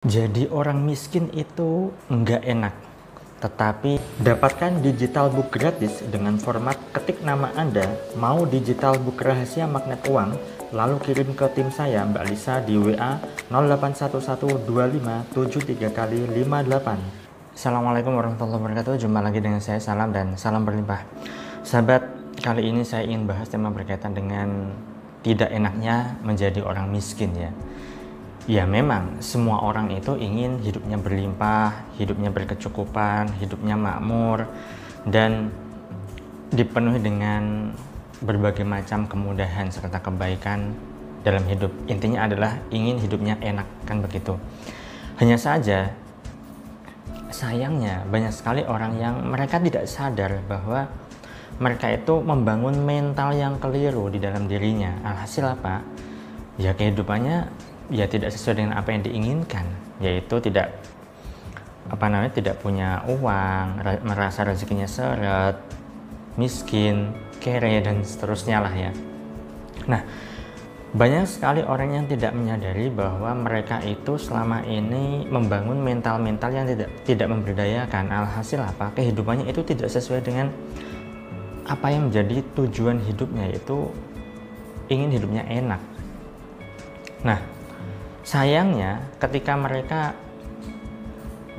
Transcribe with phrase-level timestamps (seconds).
[0.00, 2.72] Jadi orang miskin itu nggak enak.
[3.44, 7.84] Tetapi dapatkan digital book gratis dengan format ketik nama Anda,
[8.16, 10.40] mau digital book rahasia magnet uang,
[10.72, 13.20] lalu kirim ke tim saya Mbak Lisa di WA
[13.52, 17.52] 08112573 kali 58.
[17.52, 19.04] Assalamualaikum warahmatullahi wabarakatuh.
[19.04, 21.04] Jumpa lagi dengan saya Salam dan salam berlimpah.
[21.60, 22.08] Sahabat,
[22.40, 24.72] kali ini saya ingin bahas tema berkaitan dengan
[25.20, 27.52] tidak enaknya menjadi orang miskin ya.
[28.48, 34.48] Ya memang semua orang itu ingin hidupnya berlimpah, hidupnya berkecukupan, hidupnya makmur
[35.04, 35.52] dan
[36.50, 37.72] dipenuhi dengan
[38.20, 40.72] berbagai macam kemudahan serta kebaikan
[41.20, 41.72] dalam hidup.
[41.88, 44.36] Intinya adalah ingin hidupnya enak kan begitu.
[45.20, 45.92] Hanya saja
[47.30, 50.88] sayangnya banyak sekali orang yang mereka tidak sadar bahwa
[51.60, 54.96] mereka itu membangun mental yang keliru di dalam dirinya.
[55.04, 55.84] Alhasil apa?
[56.56, 57.46] Ya kehidupannya
[57.90, 59.66] ya tidak sesuai dengan apa yang diinginkan
[59.98, 60.72] yaitu tidak
[61.90, 65.58] apa namanya tidak punya uang merasa rezekinya seret
[66.38, 67.10] miskin
[67.42, 68.92] kere dan seterusnya lah ya.
[69.90, 70.02] Nah
[70.90, 76.90] banyak sekali orang yang tidak menyadari bahwa mereka itu selama ini membangun mental-mental yang tidak
[77.06, 78.10] tidak memberdayakan.
[78.10, 78.94] Alhasil apa?
[78.94, 80.50] Kehidupannya itu tidak sesuai dengan
[81.66, 83.90] apa yang menjadi tujuan hidupnya yaitu
[84.90, 85.78] ingin hidupnya enak.
[87.22, 87.38] Nah
[88.30, 90.14] sayangnya ketika mereka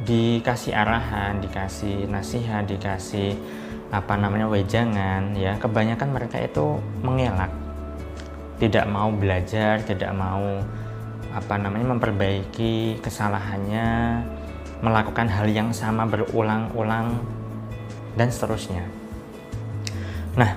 [0.08, 3.36] dikasih arahan, dikasih nasihat, dikasih
[3.92, 7.52] apa namanya wejangan ya, kebanyakan mereka itu mengelak.
[8.56, 10.64] Tidak mau belajar, tidak mau
[11.36, 14.24] apa namanya memperbaiki kesalahannya,
[14.80, 17.20] melakukan hal yang sama berulang-ulang
[18.16, 18.88] dan seterusnya.
[20.40, 20.56] Nah,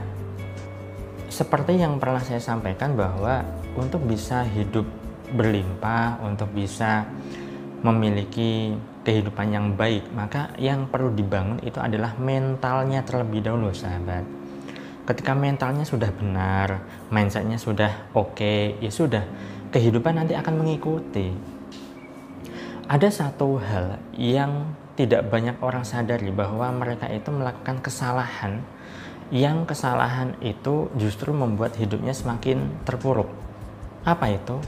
[1.27, 3.43] seperti yang pernah saya sampaikan bahwa
[3.75, 4.87] untuk bisa hidup
[5.35, 7.05] berlimpah, untuk bisa
[7.85, 8.73] memiliki
[9.05, 14.25] kehidupan yang baik, maka yang perlu dibangun itu adalah mentalnya terlebih dahulu, sahabat.
[15.05, 16.81] Ketika mentalnya sudah benar,
[17.13, 19.21] mindsetnya sudah oke, okay, ya sudah,
[19.69, 21.29] kehidupan nanti akan mengikuti.
[22.89, 28.65] Ada satu hal yang tidak banyak orang sadari bahwa mereka itu melakukan kesalahan
[29.35, 33.29] yang kesalahan itu justru membuat hidupnya semakin terpuruk.
[34.05, 34.61] Apa itu?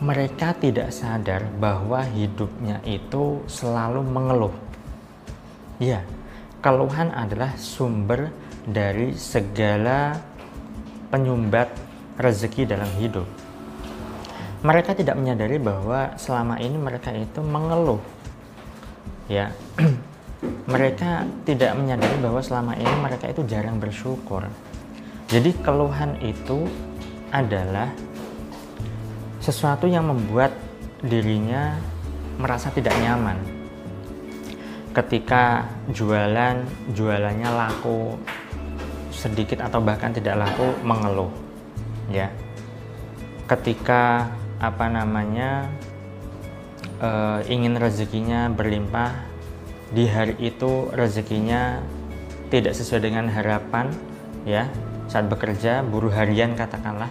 [0.00, 4.56] Mereka tidak sadar bahwa hidupnya itu selalu mengeluh.
[5.76, 6.00] Ya,
[6.64, 8.32] keluhan adalah sumber
[8.64, 10.16] dari segala
[11.12, 11.68] penyumbat
[12.16, 13.28] rezeki dalam hidup.
[14.64, 18.00] Mereka tidak menyadari bahwa selama ini mereka itu mengeluh.
[19.28, 19.52] Ya.
[20.72, 24.48] mereka tidak menyadari bahwa selama ini mereka itu jarang bersyukur.
[25.28, 26.64] Jadi keluhan itu
[27.30, 27.92] adalah
[29.40, 30.52] sesuatu yang membuat
[31.00, 31.80] dirinya
[32.36, 33.40] merasa tidak nyaman.
[34.92, 36.60] Ketika jualan,
[36.92, 38.20] jualannya laku
[39.08, 41.32] sedikit atau bahkan tidak laku mengeluh.
[42.12, 42.28] Ya.
[43.48, 44.28] Ketika
[44.60, 45.72] apa namanya
[47.00, 47.10] e,
[47.48, 49.24] ingin rezekinya berlimpah
[49.90, 51.80] di hari itu rezekinya
[52.52, 53.90] tidak sesuai dengan harapan
[54.44, 54.68] ya
[55.10, 57.10] saat bekerja buruh harian katakanlah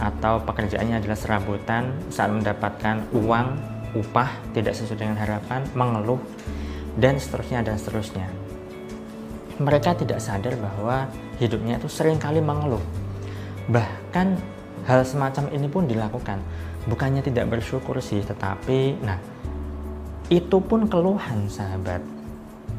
[0.00, 3.46] atau pekerjaannya adalah serabutan saat mendapatkan uang
[3.92, 6.18] upah tidak sesuai dengan harapan mengeluh
[6.96, 8.26] dan seterusnya dan seterusnya.
[9.60, 11.04] Mereka tidak sadar bahwa
[11.36, 12.80] hidupnya itu sering kali mengeluh.
[13.68, 14.28] Bahkan
[14.88, 16.40] hal semacam ini pun dilakukan.
[16.88, 19.20] Bukannya tidak bersyukur sih tetapi nah
[20.32, 22.00] itu pun keluhan sahabat.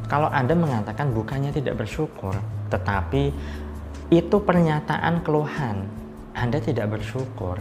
[0.09, 2.33] Kalau anda mengatakan bukannya tidak bersyukur
[2.73, 3.29] tetapi
[4.11, 6.00] itu pernyataan keluhan
[6.31, 7.59] anda tidak bersyukur,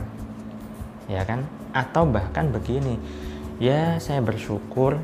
[1.10, 1.46] ya kan?
[1.74, 2.98] Atau bahkan begini,
[3.58, 4.98] ya saya bersyukur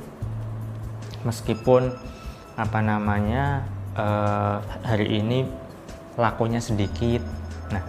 [1.27, 1.91] meskipun
[2.57, 3.67] apa namanya
[3.99, 5.45] uh, hari ini
[6.15, 7.21] lakunya sedikit.
[7.75, 7.83] Nah,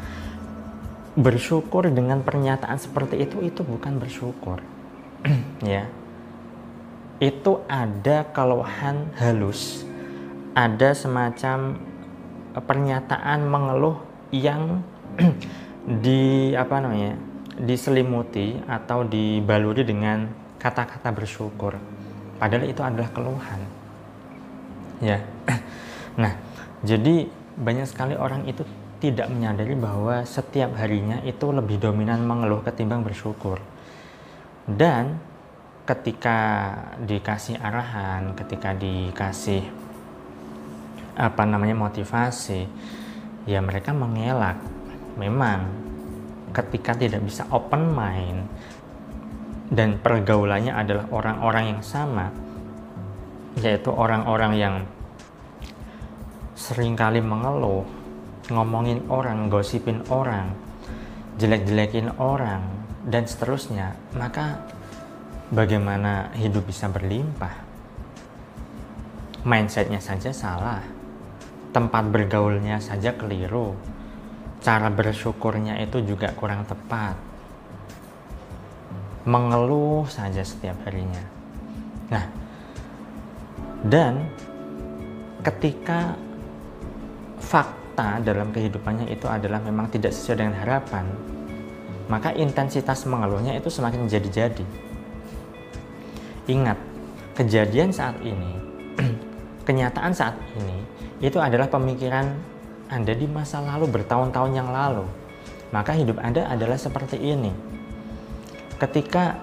[1.17, 4.59] bersyukur dengan pernyataan seperti itu itu bukan bersyukur,
[5.63, 5.85] ya.
[7.17, 9.81] Itu ada keluhan halus,
[10.53, 11.81] ada semacam
[12.57, 13.97] pernyataan mengeluh
[14.29, 14.85] yang
[15.87, 17.15] di apa namanya
[17.55, 20.27] diselimuti atau dibaluri dengan
[20.59, 21.79] kata-kata bersyukur.
[22.37, 23.61] Padahal itu adalah keluhan.
[24.99, 25.23] Ya.
[26.17, 26.33] Nah
[26.81, 27.29] jadi
[27.61, 28.65] banyak sekali orang itu
[28.97, 33.61] tidak menyadari bahwa setiap harinya itu lebih dominan mengeluh ketimbang bersyukur.
[34.65, 35.21] Dan
[35.87, 36.39] ketika
[36.99, 39.63] dikasih arahan ketika dikasih
[41.15, 42.67] apa namanya motivasi
[43.47, 44.59] ya mereka mengelak
[45.17, 45.67] memang
[46.53, 48.47] ketika tidak bisa open mind
[49.67, 52.31] dan pergaulannya adalah orang-orang yang sama
[53.59, 54.75] yaitu orang-orang yang
[56.53, 57.83] sering kali mengeluh
[58.47, 60.55] ngomongin orang, gosipin orang
[61.37, 62.63] jelek-jelekin orang
[63.05, 64.65] dan seterusnya maka
[65.53, 67.65] bagaimana hidup bisa berlimpah?
[69.47, 70.81] Mindsetnya saja salah
[71.71, 73.77] tempat bergaulnya saja keliru
[74.61, 77.15] cara bersyukurnya itu juga kurang tepat.
[79.27, 81.23] Mengeluh saja setiap harinya.
[82.11, 82.25] Nah
[83.83, 84.27] dan
[85.45, 86.17] ketika
[87.39, 91.05] fakta dalam kehidupannya itu adalah memang tidak sesuai dengan harapan
[92.07, 94.65] maka intensitas mengeluhnya itu semakin jadi-jadi.
[96.47, 96.79] Ingat
[97.35, 98.55] kejadian saat ini
[99.67, 100.87] kenyataan saat ini
[101.19, 102.31] itu adalah pemikiran
[102.87, 105.03] anda di masa lalu bertahun-tahun yang lalu,
[105.75, 107.51] maka hidup Anda adalah seperti ini.
[108.79, 109.35] Ketika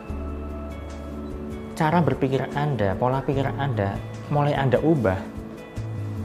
[1.77, 4.01] cara berpikir Anda, pola pikir Anda
[4.33, 5.21] mulai Anda ubah,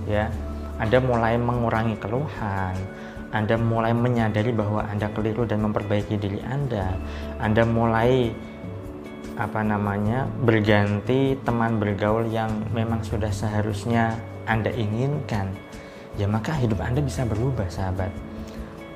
[0.07, 0.31] ya,
[0.79, 2.79] Anda mulai mengurangi keluhan,
[3.35, 6.95] Anda mulai menyadari bahwa Anda keliru dan memperbaiki diri Anda,
[7.43, 8.31] Anda mulai
[9.35, 14.15] apa namanya berganti teman bergaul yang memang sudah seharusnya
[14.47, 15.51] Anda inginkan
[16.19, 18.11] ya maka hidup Anda bisa berubah sahabat.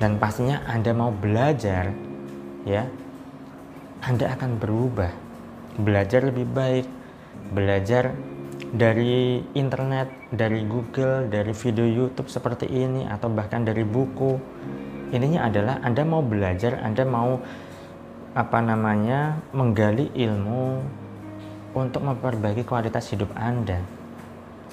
[0.04, 1.96] Dan pastinya Anda mau belajar
[2.68, 2.84] ya
[4.04, 5.12] Anda akan berubah.
[5.80, 6.86] Belajar lebih baik,
[7.56, 8.12] belajar
[8.76, 14.36] dari internet, dari Google, dari video YouTube seperti ini atau bahkan dari buku.
[15.16, 17.40] Ininya adalah Anda mau belajar, Anda mau
[18.34, 20.82] apa namanya menggali ilmu
[21.74, 23.80] untuk memperbaiki kualitas hidup Anda.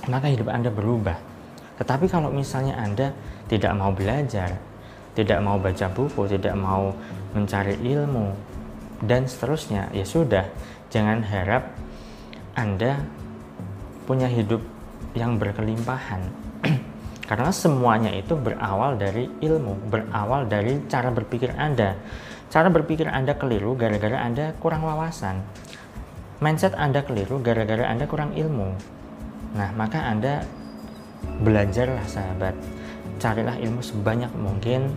[0.08, 1.29] Maka hidup Anda berubah.
[1.80, 3.16] Tetapi kalau misalnya Anda
[3.48, 4.60] tidak mau belajar,
[5.16, 6.92] tidak mau baca buku, tidak mau
[7.32, 8.36] mencari ilmu,
[9.00, 10.44] dan seterusnya, ya sudah,
[10.92, 11.72] jangan harap
[12.52, 13.00] Anda
[14.04, 14.60] punya hidup
[15.16, 16.20] yang berkelimpahan.
[17.30, 21.96] Karena semuanya itu berawal dari ilmu, berawal dari cara berpikir Anda.
[22.52, 25.40] Cara berpikir Anda keliru gara-gara Anda kurang wawasan.
[26.44, 28.74] Mindset Anda keliru gara-gara Anda kurang ilmu.
[29.54, 30.42] Nah, maka Anda
[31.40, 32.54] belajarlah sahabat.
[33.20, 34.92] Carilah ilmu sebanyak mungkin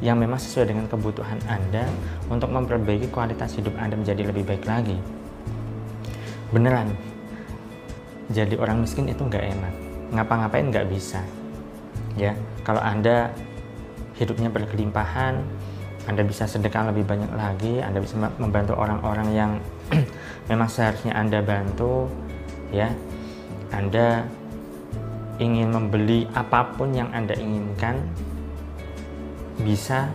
[0.00, 1.86] yang memang sesuai dengan kebutuhan Anda
[2.32, 4.98] untuk memperbaiki kualitas hidup Anda menjadi lebih baik lagi.
[6.50, 6.96] Beneran
[8.30, 9.74] jadi orang miskin itu nggak enak.
[10.10, 11.22] Ngapa-ngapain nggak bisa
[12.18, 12.34] ya?
[12.66, 13.30] Kalau Anda
[14.18, 15.42] hidupnya berkelimpahan
[16.08, 19.52] anda bisa sedekah lebih banyak lagi, Anda bisa membantu orang-orang yang
[20.50, 22.08] memang seharusnya Anda bantu,
[22.72, 22.88] ya.
[23.70, 24.24] Anda
[25.40, 27.96] ingin membeli apa pun yang Anda inginkan,
[29.64, 30.12] bisa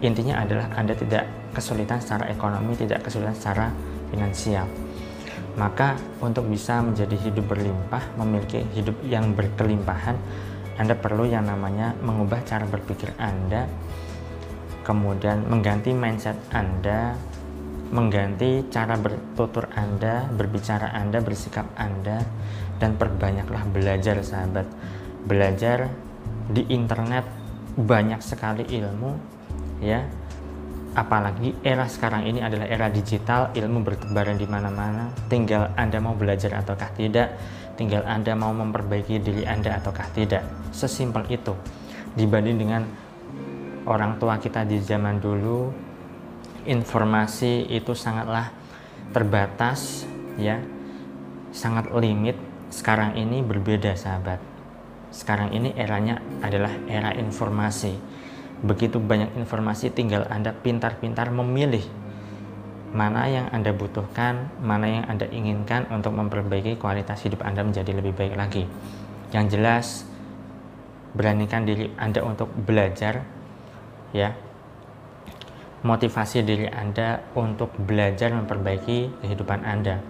[0.00, 3.66] intinya adalah Anda tidak kesulitan secara ekonomi, tidak kesulitan secara
[4.08, 4.70] finansial.
[5.58, 10.14] Maka untuk bisa menjadi hidup berlimpah, memiliki hidup yang berkelimpahan,
[10.78, 13.66] Anda perlu yang namanya mengubah cara berpikir Anda,
[14.86, 17.18] kemudian mengganti mindset Anda,
[17.90, 22.22] mengganti cara bertutur Anda, berbicara Anda, bersikap Anda,
[22.78, 24.66] dan perbanyaklah belajar sahabat.
[25.26, 25.90] Belajar
[26.50, 27.26] di internet
[27.74, 29.12] banyak sekali ilmu
[29.82, 30.06] ya.
[30.90, 35.14] Apalagi era sekarang ini adalah era digital ilmu bertebaran di mana-mana.
[35.30, 37.38] Tinggal anda mau belajar ataukah tidak?
[37.78, 40.42] Tinggal anda mau memperbaiki diri anda ataukah tidak?
[40.74, 41.54] Sesimpel itu.
[42.18, 42.82] Dibanding dengan
[43.86, 45.89] orang tua kita di zaman dulu
[46.70, 48.54] informasi itu sangatlah
[49.10, 50.06] terbatas
[50.38, 50.62] ya.
[51.50, 52.38] Sangat limit.
[52.70, 54.38] Sekarang ini berbeda sahabat.
[55.10, 57.98] Sekarang ini eranya adalah era informasi.
[58.62, 61.82] Begitu banyak informasi tinggal anda pintar-pintar memilih
[62.90, 68.14] mana yang anda butuhkan mana yang anda inginkan untuk memperbaiki kualitas hidup anda menjadi lebih
[68.14, 68.70] baik lagi.
[69.34, 69.86] Yang jelas
[71.14, 73.26] beranikan diri anda untuk belajar
[74.14, 74.49] ya
[75.80, 80.04] motivasi diri anda untuk belajar memperbaiki kehidupan anda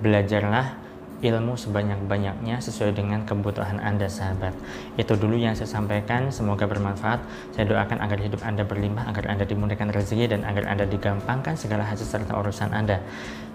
[0.00, 0.84] belajarlah
[1.24, 4.52] ilmu sebanyak-banyaknya sesuai dengan kebutuhan Anda sahabat.
[5.00, 7.24] Itu dulu yang saya sampaikan, semoga bermanfaat.
[7.56, 11.88] Saya doakan agar hidup Anda berlimpah, agar Anda dimudahkan rezeki dan agar Anda digampangkan segala
[11.88, 13.00] hajat serta urusan Anda.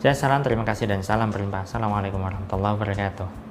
[0.02, 1.68] Saya salam terima kasih dan salam berlimpah.
[1.68, 3.49] Assalamualaikum warahmatullahi wabarakatuh.